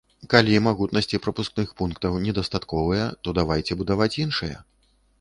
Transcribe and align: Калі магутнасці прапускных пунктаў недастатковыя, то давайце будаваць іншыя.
Калі 0.33 0.55
магутнасці 0.67 1.19
прапускных 1.25 1.75
пунктаў 1.83 2.19
недастатковыя, 2.25 3.05
то 3.25 3.39
давайце 3.43 3.81
будаваць 3.83 4.13
іншыя. 4.27 4.57